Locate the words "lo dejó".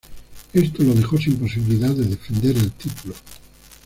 0.81-1.15